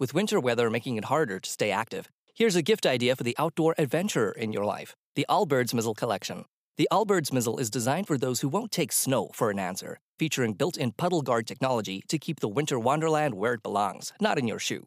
[0.00, 3.36] With winter weather making it harder to stay active, here's a gift idea for the
[3.38, 6.46] outdoor adventurer in your life the Allbirds Mizzle Collection.
[6.78, 10.54] The Allbirds Mizzle is designed for those who won't take snow for an answer, featuring
[10.54, 14.48] built in puddle guard technology to keep the winter wonderland where it belongs, not in
[14.48, 14.86] your shoe.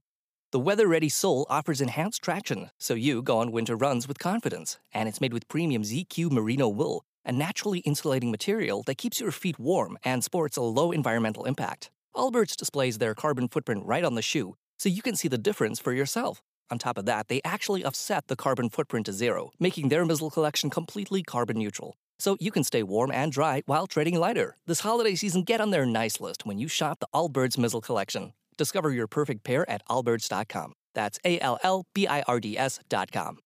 [0.52, 4.80] The weather ready sole offers enhanced traction, so you go on winter runs with confidence,
[4.96, 9.32] and it's made with premium ZQ merino wool, a naturally insulating material that keeps your
[9.32, 11.92] feet warm and sports a low environmental impact.
[12.16, 15.80] Allbirds displays their carbon footprint right on the shoe, so you can see the difference
[15.80, 16.42] for yourself.
[16.72, 20.32] On top of that, they actually offset the carbon footprint to zero, making their Mizzle
[20.32, 21.96] collection completely carbon neutral.
[22.20, 24.56] So you can stay warm and dry while trading lighter.
[24.66, 28.34] This holiday season, get on their nice list when you shop the Allbirds Mizzle collection.
[28.58, 30.74] Discover your perfect pair at allbirds.com.
[30.94, 33.40] That's A L L B I R D S.com.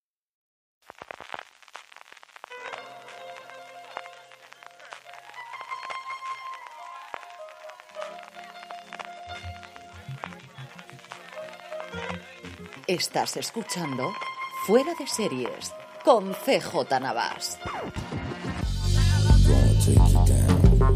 [12.87, 14.13] Estás escuchando
[14.65, 15.73] Fuera de Series
[16.05, 17.59] con CJ Navas.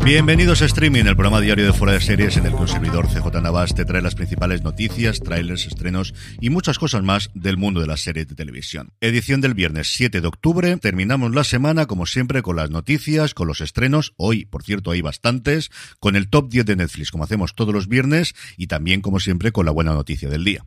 [0.01, 3.09] Bienvenidos a Streaming, el programa diario de Fuera de Series en el que un servidor
[3.09, 7.81] CJ Navas te trae las principales noticias, trailers, estrenos y muchas cosas más del mundo
[7.81, 8.93] de las series de televisión.
[9.01, 10.77] Edición del viernes 7 de octubre.
[10.77, 14.13] Terminamos la semana, como siempre, con las noticias, con los estrenos.
[14.15, 15.71] Hoy, por cierto, hay bastantes.
[15.99, 18.33] Con el top 10 de Netflix, como hacemos todos los viernes.
[18.55, 20.65] Y también, como siempre, con la buena noticia del día.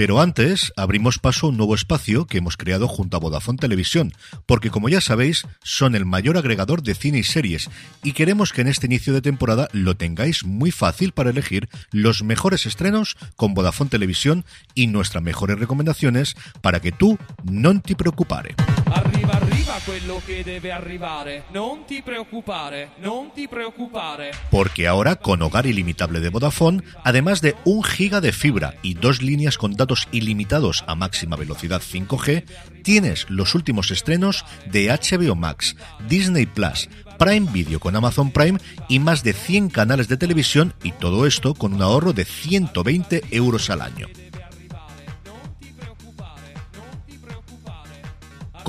[0.00, 4.14] Pero antes abrimos paso a un nuevo espacio que hemos creado junto a Vodafone Televisión,
[4.46, 7.68] porque como ya sabéis, son el mayor agregador de cine y series,
[8.02, 12.22] y queremos que en este inicio de temporada lo tengáis muy fácil para elegir los
[12.22, 18.54] mejores estrenos con Vodafone Televisión y nuestras mejores recomendaciones para que tú no te preocupare.
[18.92, 21.44] Arriva, arriva quello che deve arrivare.
[21.52, 24.32] Non ti preoccupare, non ti preoccupare.
[24.50, 29.22] Porque ahora, con Hogar Ilimitable de Vodafone, además de un giga de fibra y dos
[29.22, 32.44] líneas con datos ilimitados a máxima velocidad 5G,
[32.82, 35.76] tienes los últimos estrenos de HBO Max,
[36.08, 38.58] Disney Plus, Prime Video con Amazon Prime
[38.88, 43.22] y más de 100 canales de televisión y todo esto con un ahorro de 120
[43.30, 44.08] euros al año.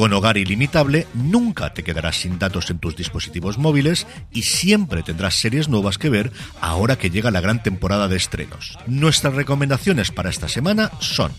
[0.02, 5.36] Con Hogar Ilimitable nunca te quedarás sin datos en tus dispositivos móviles y siempre tendrás
[5.36, 8.80] series nuevas que ver ahora que llega la gran temporada de estrenos.
[8.88, 11.32] Nuestras recomendaciones para esta semana son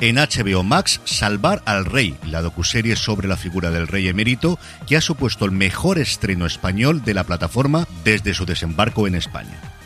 [0.00, 4.58] En HBO Max, Salvar al Rey, la docuserie sobre la figura del rey emérito,
[4.88, 9.81] que ha supuesto el mejor estreno español de la plataforma desde su desembarco en España.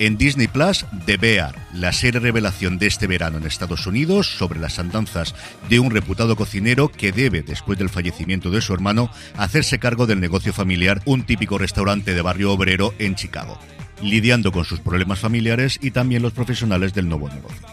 [0.00, 4.58] En Disney Plus, The Bear, la serie revelación de este verano en Estados Unidos sobre
[4.58, 5.34] las andanzas
[5.68, 10.18] de un reputado cocinero que debe, después del fallecimiento de su hermano, hacerse cargo del
[10.18, 13.58] negocio familiar, un típico restaurante de barrio obrero en Chicago,
[14.02, 17.68] lidiando con sus problemas familiares y también los profesionales del nuevo negocio.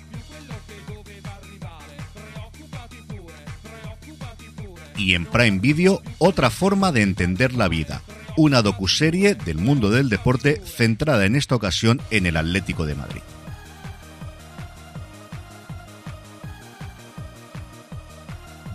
[4.97, 8.01] Y en Prime Video, otra forma de entender la vida
[8.37, 13.21] una docuserie del mundo del deporte centrada en esta ocasión en el Atlético de Madrid.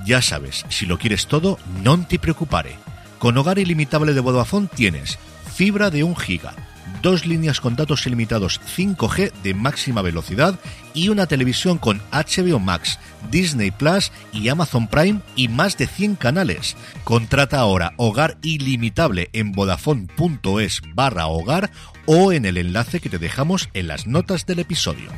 [0.05, 2.76] Ya sabes, si lo quieres todo, no te preocupare.
[3.20, 5.17] Con Hogar Ilimitable de Vodafone tienes
[5.55, 6.55] fibra de 1 giga,
[7.02, 10.58] dos líneas con datos ilimitados 5G de máxima velocidad
[10.94, 12.99] y una televisión con HBO Max,
[13.31, 16.76] Disney Plus y Amazon Prime y más de 100 canales.
[17.04, 21.70] Contrata ahora Hogar Ilimitable en vodafone.es barra hogar
[22.06, 25.10] o en el enlace que te dejamos en las notas del episodio.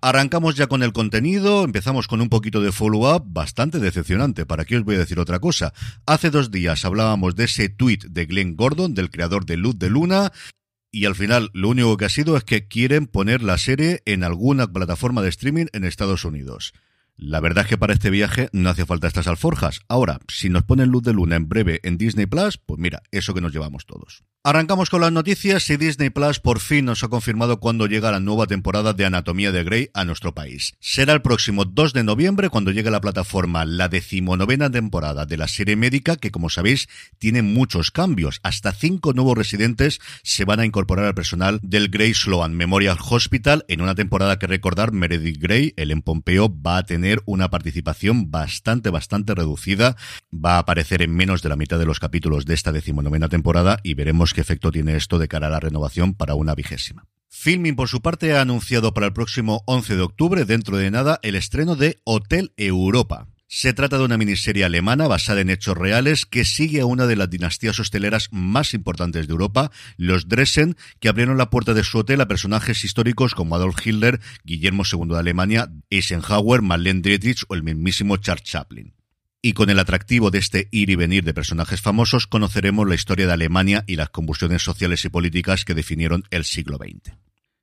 [0.00, 4.76] Arrancamos ya con el contenido, empezamos con un poquito de follow-up bastante decepcionante, para qué
[4.76, 5.72] os voy a decir otra cosa.
[6.06, 9.90] Hace dos días hablábamos de ese tweet de Glenn Gordon, del creador de Luz de
[9.90, 10.32] Luna,
[10.92, 14.22] y al final lo único que ha sido es que quieren poner la serie en
[14.22, 16.74] alguna plataforma de streaming en Estados Unidos.
[17.16, 19.80] La verdad es que para este viaje no hace falta estas alforjas.
[19.88, 23.34] Ahora, si nos ponen luz de luna en breve en Disney Plus, pues mira, eso
[23.34, 24.22] que nos llevamos todos.
[24.48, 28.18] Arrancamos con las noticias y Disney Plus por fin nos ha confirmado cuándo llega la
[28.18, 30.72] nueva temporada de Anatomía de Grey a nuestro país.
[30.80, 35.36] Será el próximo 2 de noviembre cuando llegue a la plataforma la decimonovena temporada de
[35.36, 38.40] la serie médica que como sabéis tiene muchos cambios.
[38.42, 43.66] Hasta cinco nuevos residentes se van a incorporar al personal del Grey Sloan Memorial Hospital
[43.68, 48.30] en una temporada que recordar Meredith Grey, el en Pompeo, va a tener una participación
[48.30, 49.98] bastante, bastante reducida.
[50.32, 53.78] Va a aparecer en menos de la mitad de los capítulos de esta decimonovena temporada
[53.82, 57.08] y veremos qué efecto tiene esto de cara a la renovación para una vigésima.
[57.28, 61.18] Filming, por su parte, ha anunciado para el próximo 11 de octubre, dentro de nada,
[61.24, 63.26] el estreno de Hotel Europa.
[63.48, 67.16] Se trata de una miniserie alemana basada en hechos reales que sigue a una de
[67.16, 71.98] las dinastías hosteleras más importantes de Europa, los Dresden, que abrieron la puerta de su
[71.98, 77.56] hotel a personajes históricos como Adolf Hitler, Guillermo II de Alemania, Eisenhower, Marlene Dietrich o
[77.56, 78.97] el mismísimo Charles Chaplin.
[79.40, 83.26] Y con el atractivo de este ir y venir de personajes famosos, conoceremos la historia
[83.28, 87.14] de Alemania y las convulsiones sociales y políticas que definieron el siglo XX.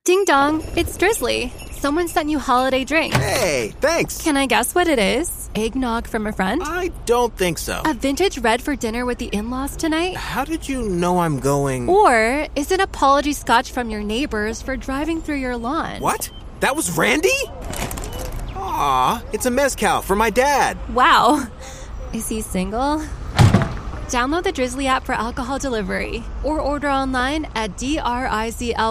[0.06, 1.52] Ding dong, it's Drizzly.
[1.72, 3.16] Someone sent you holiday drinks.
[3.16, 4.22] Hey, thanks.
[4.22, 5.50] Can I guess what it is?
[5.54, 6.62] Eggnog from a friend?
[6.64, 7.82] I don't think so.
[7.84, 10.16] A vintage red for dinner with the in laws tonight?
[10.16, 11.88] How did you know I'm going?
[11.88, 16.00] Or is it apology scotch from your neighbors for driving through your lawn?
[16.00, 16.30] What?
[16.60, 17.36] That was Randy?
[18.54, 20.78] Aw, it's a mezcal for my dad.
[20.94, 21.48] Wow.
[22.12, 23.02] Is he single?
[24.08, 28.84] Download the Drizzly app for alcohol delivery or order online at drizly.com.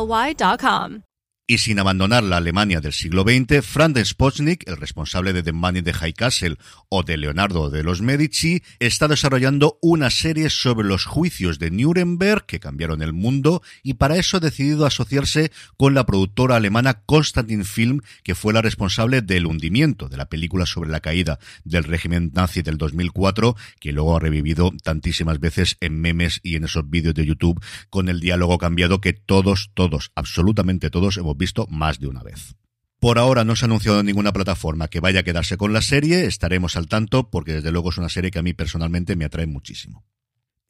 [1.48, 5.84] Y sin abandonar la Alemania del siglo XX, Franz Spochnik, el responsable de The in
[5.84, 6.58] the High Castle
[6.90, 12.48] o de Leonardo de los Medici, está desarrollando una serie sobre los juicios de Nuremberg
[12.48, 17.64] que cambiaron el mundo y para eso ha decidido asociarse con la productora alemana Constantin
[17.64, 22.32] Film, que fue la responsable del hundimiento de la película sobre la caída del régimen
[22.34, 27.14] nazi del 2004, que luego ha revivido tantísimas veces en memes y en esos vídeos
[27.14, 32.08] de YouTube con el diálogo cambiado que todos, todos, absolutamente todos hemos visto más de
[32.08, 32.56] una vez.
[33.00, 36.26] Por ahora no se ha anunciado ninguna plataforma que vaya a quedarse con la serie,
[36.26, 39.46] estaremos al tanto porque desde luego es una serie que a mí personalmente me atrae
[39.46, 40.06] muchísimo.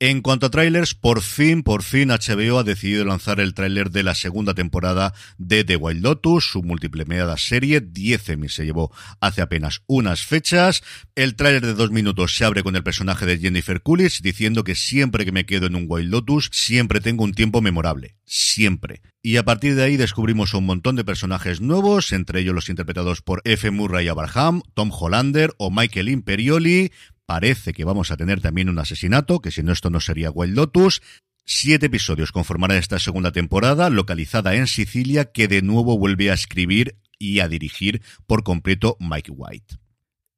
[0.02, 4.04] En cuanto a trailers, por fin, por fin HBO ha decidido lanzar el tráiler de
[4.04, 9.42] la segunda temporada de The Wild Lotus, su multiplemeada serie, 10 Emmy se llevó hace
[9.42, 10.84] apenas unas fechas.
[11.16, 14.76] El tráiler de dos minutos se abre con el personaje de Jennifer Coolidge diciendo que
[14.76, 18.18] siempre que me quedo en un Wild Lotus, siempre tengo un tiempo memorable.
[18.26, 19.02] Siempre.
[19.22, 23.22] Y a partir de ahí descubrimos un montón de personajes nuevos, entre ellos los interpretados
[23.22, 23.72] por F.
[23.72, 26.92] Murray Abraham, Tom Hollander o Michael Imperioli,
[27.25, 30.56] Parece que vamos a tener también un asesinato, que si no esto no sería Wild
[30.56, 31.01] Lotus.
[31.45, 36.98] Siete episodios conformarán esta segunda temporada, localizada en Sicilia, que de nuevo vuelve a escribir
[37.19, 39.77] y a dirigir por completo Mike White.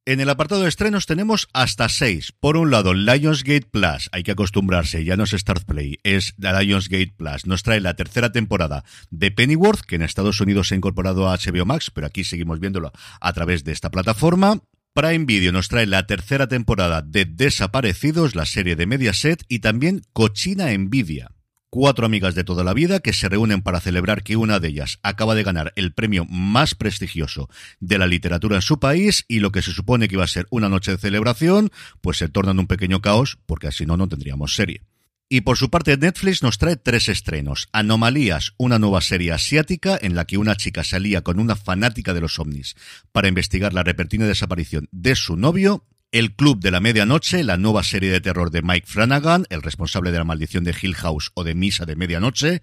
[0.07, 2.31] En el apartado de estrenos tenemos hasta seis.
[2.31, 4.09] Por un lado, Lionsgate Plus.
[4.13, 7.45] Hay que acostumbrarse, ya no es Start Play, es Lionsgate Plus.
[7.45, 11.37] Nos trae la tercera temporada de Pennyworth, que en Estados Unidos se ha incorporado a
[11.37, 14.61] HBO Max, pero aquí seguimos viéndolo a través de esta plataforma.
[14.97, 20.01] Prime Video nos trae la tercera temporada de Desaparecidos, la serie de Mediaset, y también
[20.11, 21.30] Cochina Envidia.
[21.69, 24.97] Cuatro amigas de toda la vida que se reúnen para celebrar que una de ellas
[25.04, 27.47] acaba de ganar el premio más prestigioso
[27.80, 30.47] de la literatura en su país y lo que se supone que iba a ser
[30.49, 31.69] una noche de celebración,
[32.01, 34.81] pues se torna en un pequeño caos porque así no, no tendríamos serie.
[35.29, 37.67] Y por su parte Netflix nos trae tres estrenos.
[37.73, 42.21] Anomalías, una nueva serie asiática en la que una chica salía con una fanática de
[42.21, 42.75] los ovnis
[43.11, 45.83] para investigar la repentina desaparición de su novio.
[46.13, 50.13] El Club de la Medianoche, la nueva serie de terror de Mike Flanagan, el responsable
[50.13, 52.61] de la maldición de Hill House o de Misa de Medianoche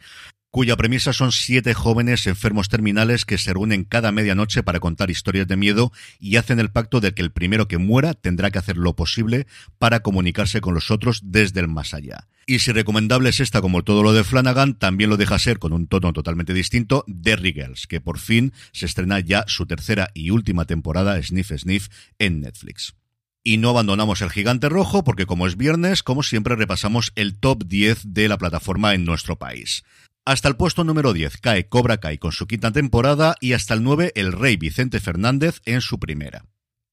[0.54, 5.48] cuya premisa son siete jóvenes enfermos terminales que se reúnen cada medianoche para contar historias
[5.48, 5.90] de miedo
[6.20, 9.48] y hacen el pacto de que el primero que muera tendrá que hacer lo posible
[9.80, 12.28] para comunicarse con los otros desde el más allá.
[12.46, 15.72] Y si recomendable es esta como todo lo de Flanagan, también lo deja ser con
[15.72, 20.30] un tono totalmente distinto Derry Girls, que por fin se estrena ya su tercera y
[20.30, 22.94] última temporada Sniff Sniff en Netflix.
[23.42, 27.64] Y no abandonamos el gigante rojo porque como es viernes, como siempre repasamos el top
[27.66, 29.84] 10 de la plataforma en nuestro país.
[30.24, 33.82] Hasta el puesto número 10 cae Cobra Kai con su quinta temporada y hasta el
[33.82, 36.46] 9 el Rey Vicente Fernández en su primera.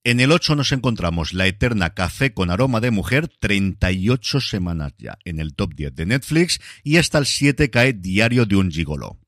[0.03, 5.19] En el 8 nos encontramos La Eterna Café con Aroma de Mujer, 38 semanas ya
[5.25, 9.19] en el top 10 de Netflix y hasta el 7 cae Diario de un Gigolo.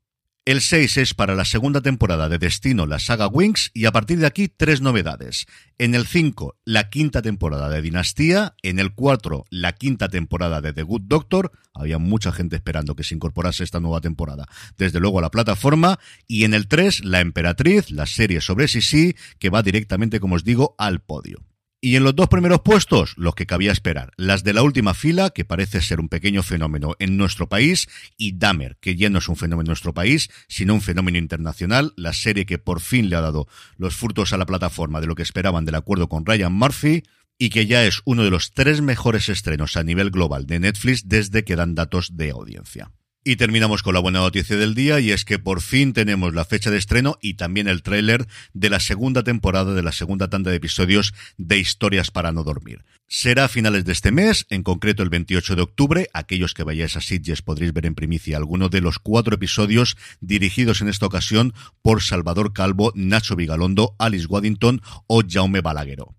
[0.45, 4.19] El 6 es para la segunda temporada de Destino, la saga Wings, y a partir
[4.19, 5.45] de aquí tres novedades.
[5.77, 8.53] En el 5, la quinta temporada de Dinastía.
[8.62, 11.53] En el 4, la quinta temporada de The Good Doctor.
[11.73, 14.45] Había mucha gente esperando que se incorporase esta nueva temporada,
[14.77, 15.97] desde luego a la plataforma.
[16.27, 20.43] Y en el 3, La Emperatriz, la serie sobre Sisi, que va directamente, como os
[20.43, 21.52] digo, al podio.
[21.86, 24.13] Y en los dos primeros puestos, los que cabía esperar.
[24.16, 28.38] Las de la última fila, que parece ser un pequeño fenómeno en nuestro país, y
[28.38, 32.13] Dahmer, que ya no es un fenómeno en nuestro país, sino un fenómeno internacional, la
[32.13, 35.24] serie que por fin le ha dado los frutos a la plataforma de lo que
[35.24, 37.04] esperaban del acuerdo con Ryan Murphy,
[37.38, 41.10] y que ya es uno de los tres mejores estrenos a nivel global de Netflix
[41.10, 42.94] desde que dan datos de audiencia.
[43.25, 46.44] Y terminamos con la buena noticia del día y es que por fin tenemos la
[46.44, 50.51] fecha de estreno y también el tráiler de la segunda temporada de la segunda tanda
[50.51, 52.84] de episodios de Historias para no dormir.
[53.08, 56.10] Será a finales de este mes, en concreto el 28 de octubre.
[56.13, 60.82] Aquellos que vayáis a Sitges podréis ver en primicia alguno de los cuatro episodios dirigidos
[60.82, 66.13] en esta ocasión por Salvador Calvo, Nacho Vigalondo, Alice Waddington o Jaume Balaguero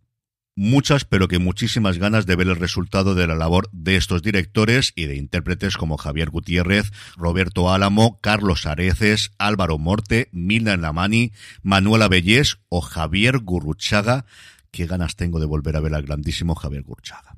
[0.56, 4.92] muchas, pero que muchísimas ganas de ver el resultado de la labor de estos directores
[4.96, 11.32] y de intérpretes como Javier Gutiérrez, Roberto Álamo, Carlos Areces, Álvaro Morte, Milna Namani,
[11.62, 14.26] Manuela Bellés o Javier Gurruchaga.
[14.70, 17.36] Qué ganas tengo de volver a ver al grandísimo Javier Gurruchaga.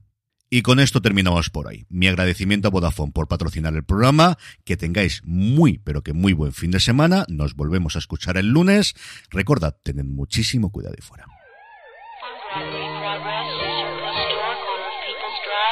[0.49, 1.87] Y con esto terminamos por ahí.
[1.89, 4.39] Mi agradecimiento a Vodafone por patrocinar el programa.
[4.65, 7.25] Que tengáis muy, pero que muy buen fin de semana.
[7.29, 8.95] Nos volvemos a escuchar el lunes.
[9.31, 11.27] Recordad, tened muchísimo cuidado y fuera.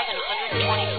[0.07, 0.94] 125 and 125.